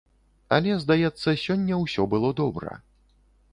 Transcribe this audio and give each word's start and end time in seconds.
Але, 0.55 0.77
здаецца, 0.83 1.29
сёння 1.45 1.79
ўсё 1.83 2.09
было 2.17 2.33
добра. 2.43 2.71